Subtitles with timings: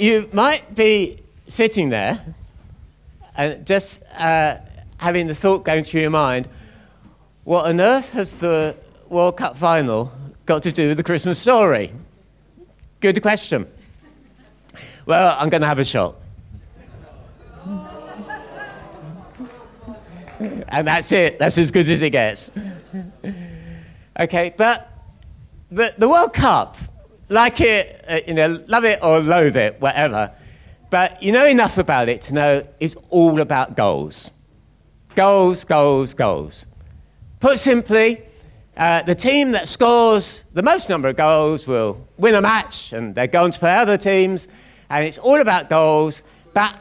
[0.00, 2.22] you might be sitting there
[3.36, 4.58] and just uh,
[4.98, 6.48] having the thought going through your mind
[7.48, 8.76] what on earth has the
[9.08, 10.12] World Cup final
[10.44, 11.90] got to do with the Christmas story?
[13.00, 13.66] Good question.
[15.06, 16.16] Well, I'm going to have a shot.
[20.68, 21.38] and that's it.
[21.38, 22.50] That's as good as it gets.
[24.20, 24.90] okay, but
[25.70, 26.76] the, the World Cup,
[27.28, 30.32] like it, uh, you know, love it or loathe it, whatever,
[30.90, 34.30] but you know enough about it to know it's all about goals.
[35.14, 36.66] Goals, goals, goals.
[37.40, 38.22] Put simply,
[38.76, 43.14] uh, the team that scores the most number of goals will win a match and
[43.14, 44.48] they're going to play other teams,
[44.88, 46.22] and it's all about goals.
[46.54, 46.74] But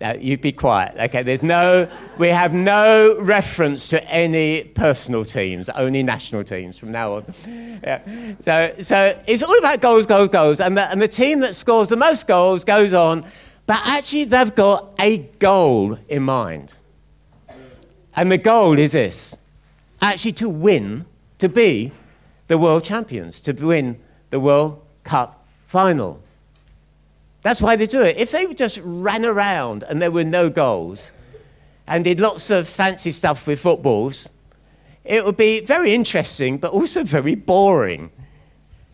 [0.00, 0.94] no, you be quiet.
[0.96, 1.88] Okay, there's no,
[2.18, 7.34] we have no reference to any personal teams, only national teams from now on.
[7.82, 8.34] Yeah.
[8.40, 10.60] So, so it's all about goals, goals, goals.
[10.60, 13.24] And the, and the team that scores the most goals goes on,
[13.66, 16.74] but actually they've got a goal in mind.
[18.14, 19.36] And the goal is this
[20.00, 21.06] actually to win,
[21.38, 21.92] to be
[22.46, 23.98] the world champions, to win
[24.30, 26.20] the World Cup final.
[27.48, 28.18] That's why they do it.
[28.18, 31.12] If they just ran around and there were no goals
[31.86, 34.28] and did lots of fancy stuff with footballs,
[35.02, 38.10] it would be very interesting but also very boring.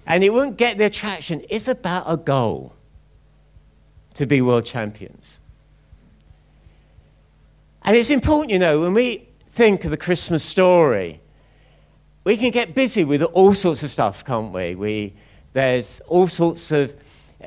[0.07, 1.43] And it wouldn't get the attraction.
[1.51, 2.73] It's about a goal
[4.15, 5.41] to be world champions.
[7.83, 11.21] And it's important, you know, when we think of the Christmas story,
[12.23, 14.77] we can get busy with all sorts of stuff, can't we?
[14.77, 15.13] we
[15.55, 16.95] there's all sorts of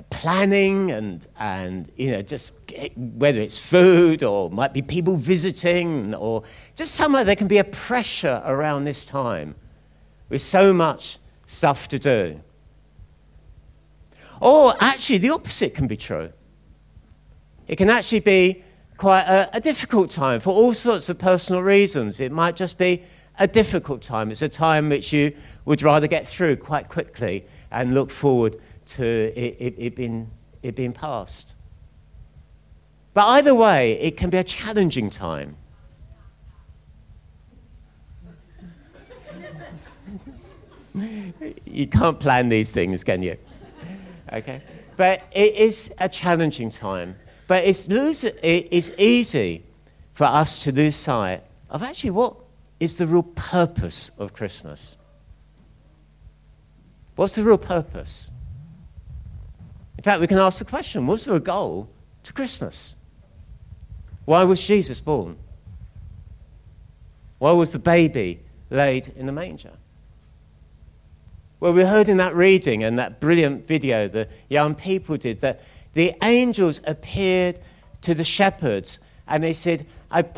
[0.03, 2.53] planning and, and you know, just
[2.95, 6.43] whether it's food or might be people visiting or
[6.75, 9.55] just somewhere there can be a pressure around this time
[10.29, 12.39] with so much stuff to do.
[14.41, 16.31] Or actually, the opposite can be true.
[17.67, 18.63] It can actually be
[18.97, 22.19] quite a, a difficult time for all sorts of personal reasons.
[22.19, 23.03] It might just be
[23.39, 24.31] a difficult time.
[24.31, 25.33] It's a time which you
[25.65, 30.29] would rather get through quite quickly and look forward to it, it, it, being,
[30.63, 31.55] it being passed.
[33.13, 35.55] But either way, it can be a challenging time.
[41.65, 43.37] you can't plan these things, can you?
[44.31, 44.61] Okay?
[44.95, 47.15] But it is a challenging time.
[47.47, 49.63] But it's, lose, it's easy
[50.13, 52.35] for us to lose sight of actually what
[52.79, 54.95] is the real purpose of Christmas.
[57.15, 58.31] What's the real purpose?
[59.97, 61.89] In fact, we can ask the question was there a goal
[62.23, 62.95] to Christmas?
[64.25, 65.37] Why was Jesus born?
[67.39, 69.71] Why was the baby laid in the manger?
[71.59, 75.61] Well, we heard in that reading and that brilliant video the young people did that
[75.93, 77.59] the angels appeared
[78.01, 79.87] to the shepherds and they said,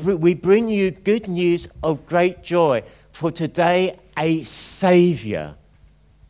[0.04, 5.56] We bring you good news of great joy, for today a Savior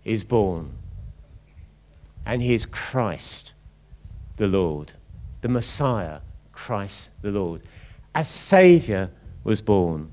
[0.04, 0.72] is born
[2.26, 3.54] and he is Christ
[4.38, 4.94] the Lord,
[5.42, 6.20] the Messiah,
[6.52, 7.62] Christ the Lord.
[8.16, 9.12] A Savior
[9.44, 10.12] was born.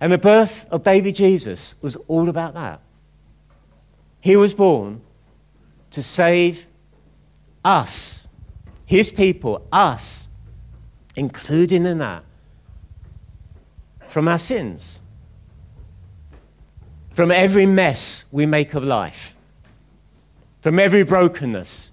[0.00, 2.80] And the birth of baby Jesus was all about that.
[4.20, 5.00] He was born
[5.92, 6.66] to save
[7.64, 8.28] us,
[8.84, 10.28] his people, us,
[11.14, 12.24] including in that,
[14.08, 15.00] from our sins,
[17.14, 19.35] from every mess we make of life
[20.66, 21.92] from every brokenness.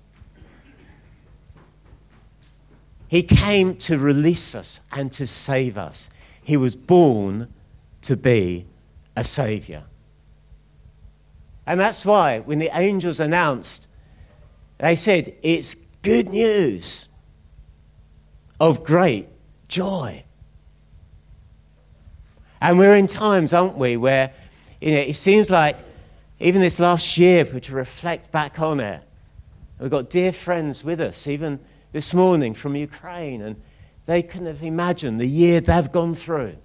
[3.07, 6.09] He came to release us and to save us.
[6.41, 7.53] He was born
[8.01, 8.65] to be
[9.15, 9.83] a savior.
[11.67, 13.85] And that's why when the angels announced,
[14.79, 17.07] they said, It's good news
[18.59, 19.27] of great
[19.67, 20.23] joy.
[22.59, 24.33] And we're in times, aren't we, where
[24.81, 25.77] you know, it seems like
[26.43, 29.01] even this last year, to reflect back on it,
[29.79, 31.57] we've got dear friends with us, even
[31.93, 33.55] this morning from Ukraine, and
[34.07, 36.57] they couldn't have imagined the year they've gone through.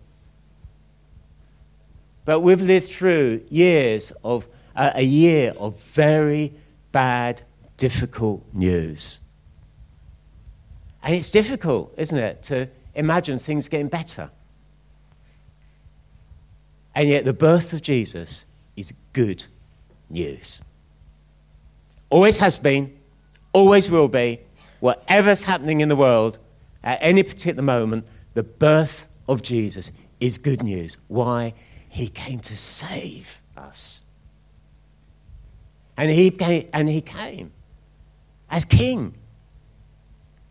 [2.25, 6.55] But we've lived through years of uh, a year of very
[6.91, 7.43] bad,
[7.77, 9.21] difficult news.
[11.05, 14.29] And it's difficult, isn't it, to imagine things getting better.
[16.97, 18.45] And yet, the birth of Jesus
[18.75, 19.45] is good
[20.11, 20.61] news.
[22.11, 22.97] Always has been,
[23.53, 24.41] always will be,
[24.81, 26.39] whatever's happening in the world
[26.83, 29.91] at any particular moment, the birth of Jesus
[30.21, 30.97] is good news.
[31.09, 31.55] Why?
[31.89, 34.03] He came to save us.
[35.97, 37.53] And he came, and he came
[38.51, 39.15] as king.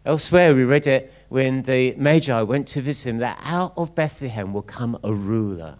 [0.05, 4.53] Elsewhere, we read it when the Magi went to visit him that out of Bethlehem
[4.53, 5.75] will come a ruler.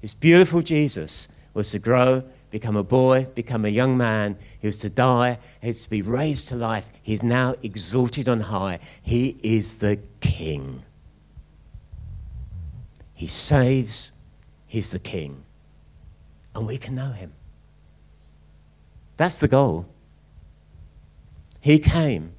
[0.00, 2.22] This beautiful Jesus was to grow,
[2.54, 4.38] become a boy, become a young man.
[4.60, 6.88] He was to die, he was to be raised to life.
[7.02, 8.78] He's now exalted on high.
[9.02, 10.84] He is the king.
[13.12, 14.12] He saves,
[14.68, 15.42] he's the king.
[16.54, 17.32] And we can know him.
[19.16, 19.86] That's the goal.
[21.60, 22.34] He came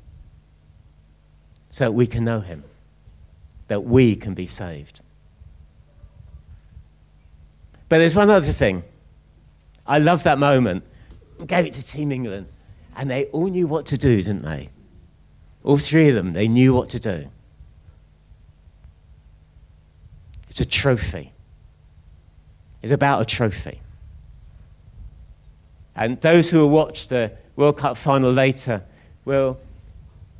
[1.70, 2.64] so that we can know him,
[3.68, 5.02] that we can be saved.
[7.90, 8.84] But there's one other thing.
[9.88, 10.84] I love that moment.
[11.46, 12.48] Gave it to Team England,
[12.96, 14.70] and they all knew what to do, didn't they?
[15.64, 17.30] All three of them, they knew what to do.
[20.50, 21.34] It's a trophy.
[22.82, 23.82] It's about a trophy.
[25.96, 28.84] And those who will watch the World Cup final later
[29.26, 29.58] will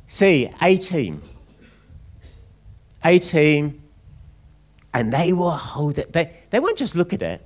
[0.08, 1.20] see 18.
[3.04, 3.82] 18,
[4.94, 6.12] and they will hold it.
[6.12, 7.42] They, they won't just look at it.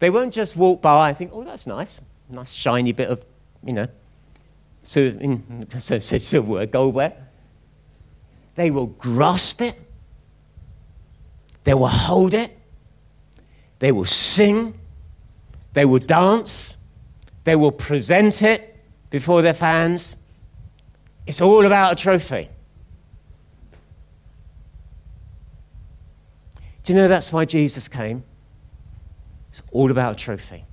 [0.00, 2.00] They won't just walk by and think, oh, that's nice.
[2.28, 3.24] Nice shiny bit of,
[3.64, 3.86] you know,
[4.82, 7.14] silverware, goldware.
[8.56, 9.78] They will grasp it.
[11.64, 12.56] They will hold it.
[13.78, 14.74] They will sing.
[15.74, 16.76] They will dance.
[17.44, 18.76] They will present it
[19.10, 20.16] before their fans.
[21.26, 22.48] It's all about a trophy.
[26.84, 28.24] Do you know that's why Jesus came?
[29.50, 30.64] It's all about a trophy.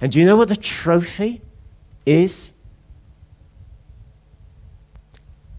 [0.00, 1.42] And do you know what the trophy
[2.04, 2.52] is?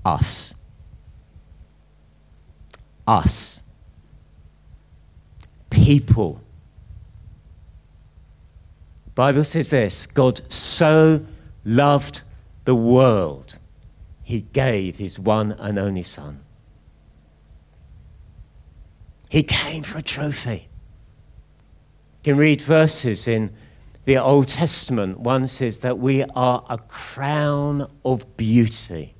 [0.05, 0.53] Us.
[3.07, 3.61] Us.
[5.69, 6.41] People
[9.21, 11.23] Bible says this God so
[11.65, 12.21] loved
[12.65, 13.59] the world,
[14.23, 16.39] he gave his one and only Son.
[19.29, 20.69] He came for a trophy.
[22.21, 23.51] You can read verses in
[24.05, 25.19] the Old Testament.
[25.19, 29.15] One says that we are a crown of beauty,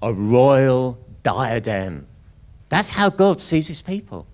[0.00, 2.06] a royal diadem.
[2.70, 4.26] That's how God sees his people.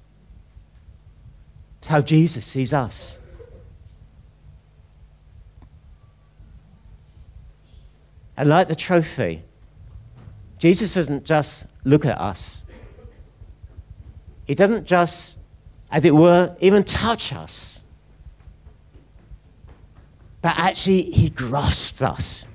[1.81, 3.19] It's how Jesus sees us.
[8.37, 9.43] And like the trophy,
[10.59, 12.65] Jesus doesn't just look at us,
[14.47, 15.37] He doesn't just,
[15.95, 17.81] as it were, even touch us.
[20.43, 22.47] But actually, He grasps us,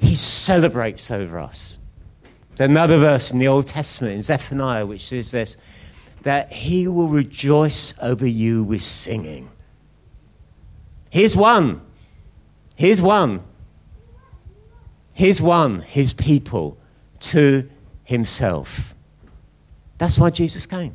[0.00, 1.78] He celebrates over us.
[2.56, 5.56] There's another verse in the Old Testament, in Zephaniah, which says this
[6.24, 9.48] that He will rejoice over you with singing.
[11.10, 11.80] Here's one.
[12.74, 13.44] Here's one
[15.18, 16.78] his one, his people,
[17.18, 17.68] to
[18.04, 18.94] himself.
[19.98, 20.94] That's why Jesus came.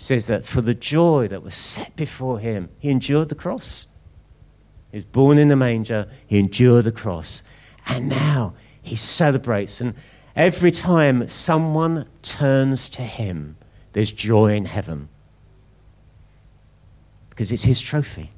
[0.00, 3.86] Says that for the joy that was set before him, he endured the cross.
[4.90, 7.42] He was born in the manger, he endured the cross,
[7.86, 9.78] and now he celebrates.
[9.78, 9.94] And
[10.34, 13.58] every time someone turns to him,
[13.92, 15.10] there's joy in heaven
[17.28, 18.30] because it's his trophy.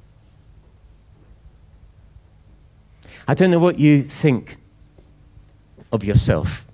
[3.28, 4.56] I don't know what you think
[5.92, 6.66] of yourself.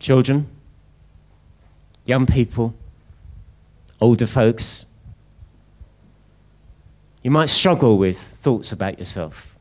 [0.00, 0.46] Children,
[2.08, 2.74] young people,
[4.00, 4.86] older folks,
[7.22, 9.54] you might struggle with thoughts about yourself.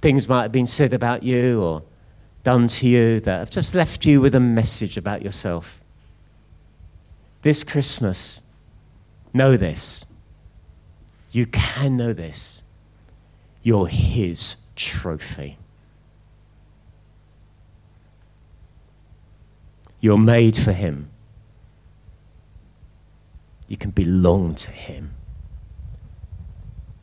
[0.00, 1.82] Things might have been said about you or
[2.42, 5.80] done to you that have just left you with a message about yourself.
[7.42, 8.40] This Christmas,
[9.34, 10.04] Know this.
[11.30, 12.62] You can know this.
[13.62, 15.56] You're His trophy.
[20.02, 21.08] You're made for Him.
[23.68, 25.14] You can belong to Him.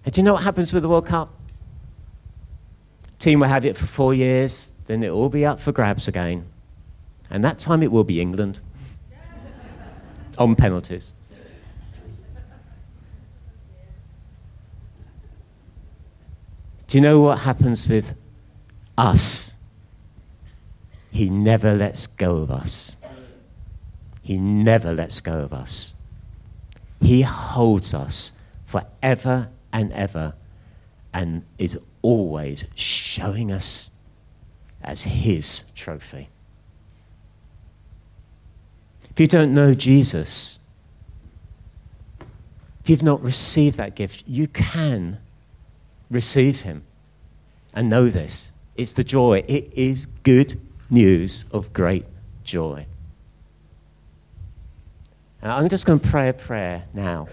[0.03, 1.33] And do you know what happens with the World Cup?
[3.17, 6.45] Team will have it for four years, then it will be up for grabs again.
[7.29, 8.59] And that time it will be England
[10.37, 11.13] on penalties.
[16.87, 18.19] Do you know what happens with
[18.97, 19.48] us?
[21.11, 22.95] He never lets go of us.
[24.21, 25.93] He never lets go of us.
[27.01, 28.31] He holds us
[28.65, 30.33] forever and ever
[31.13, 33.89] and is always showing us
[34.81, 36.29] as his trophy.
[39.09, 40.59] if you don't know Jesus,
[42.81, 45.17] if you've not received that gift, you can
[46.09, 46.83] receive him
[47.73, 48.53] and know this.
[48.77, 49.43] It's the joy.
[49.47, 52.05] It is good news of great
[52.43, 52.85] joy.
[55.41, 57.27] And I'm just going to pray a prayer now.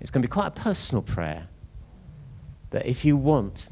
[0.00, 1.48] It's going to be quite a personal prayer.
[2.70, 3.68] That if you want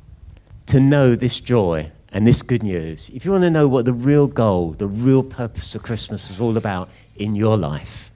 [0.66, 3.92] to know this joy and this good news, if you want to know what the
[3.92, 8.10] real goal, the real purpose of Christmas is all about in your life,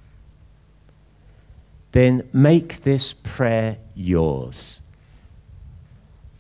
[1.92, 4.80] then make this prayer yours.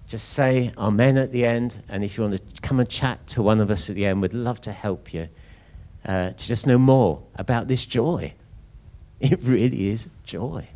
[0.06, 3.42] Just say Amen at the end, and if you want to come and chat to
[3.42, 5.28] one of us at the end, we'd love to help you
[6.04, 8.32] uh, to just know more about this joy.
[9.18, 10.68] It really is joy.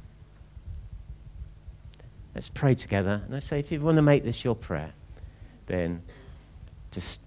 [2.34, 3.20] Let's pray together.
[3.26, 4.94] And I say, if you want to make this your prayer,
[5.66, 6.00] then
[6.90, 7.20] just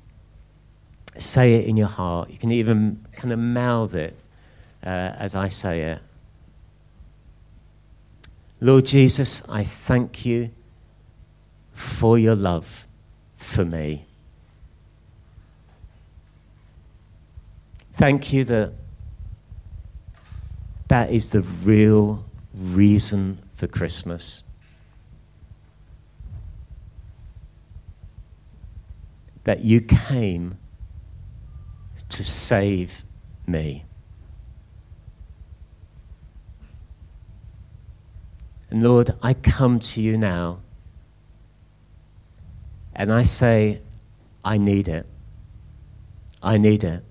[1.16, 2.32] say it in your heart.
[2.32, 4.18] You can even kind of mouth it
[4.84, 6.00] uh, as I say it.
[8.60, 10.50] Lord Jesus, I thank you
[11.74, 12.88] for your love
[13.38, 14.06] for me.
[17.96, 18.74] Thank you that
[20.88, 24.44] that is the real reason for Christmas.
[29.44, 30.58] That you came
[32.10, 33.04] to save
[33.46, 33.86] me.
[38.70, 40.63] And Lord, I come to you now
[43.04, 43.82] and I say,
[44.46, 45.06] I need it.
[46.42, 47.04] I need it.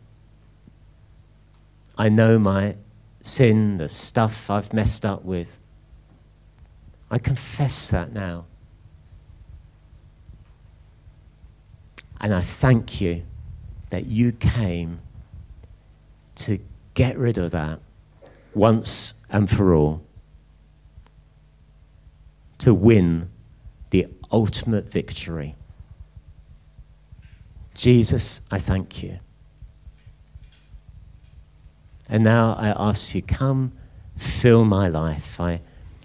[1.98, 2.76] I know my
[3.20, 5.58] sin, the stuff I've messed up with.
[7.10, 8.46] I confess that now.
[12.22, 13.24] And I thank you
[13.90, 14.98] that you came
[16.36, 16.58] to
[16.94, 17.80] get rid of that
[18.54, 20.02] once and for all,
[22.60, 23.28] to win
[23.90, 25.54] the ultimate victory.
[27.82, 29.18] Jesus, I thank you.
[32.08, 33.72] And now I ask you, come
[34.16, 35.40] fill my life.
[35.40, 35.62] I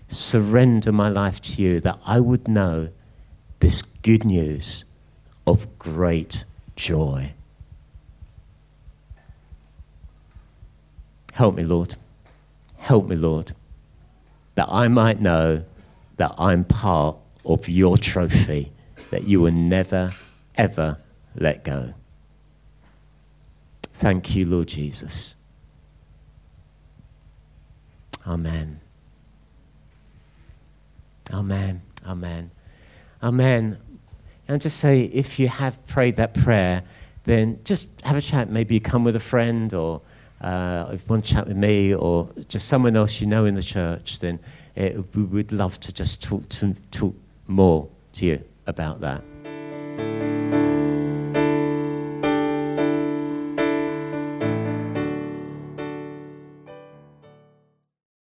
[0.08, 2.90] surrender my life to you that I would know
[3.60, 4.86] this good news
[5.46, 7.34] of great joy.
[11.34, 11.96] Help me, Lord.
[12.78, 13.52] Help me, Lord,
[14.56, 15.64] that I might know
[16.16, 18.72] that I'm part of your trophy,
[19.12, 20.16] that you will never,
[20.56, 20.98] ever
[21.38, 21.94] let go.
[23.94, 25.36] Thank you, Lord Jesus.
[28.28, 28.80] Amen.
[31.32, 31.82] Amen.
[32.06, 32.52] Amen.
[33.24, 33.78] Amen.
[34.48, 36.84] And just say, if you have prayed that prayer,
[37.26, 38.50] then just have a chat.
[38.50, 40.02] Maybe you come with a friend, or
[40.42, 43.56] uh, if you want to chat with me, or just someone else you know in
[43.56, 44.40] the church, then
[44.76, 47.16] it, we would love to just talk, to, talk
[47.48, 49.24] more to you about that.